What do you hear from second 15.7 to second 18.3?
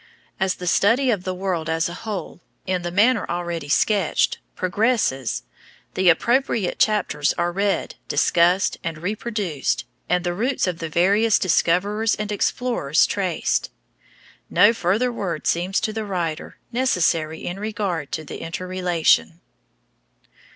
to the writer necessary in regard to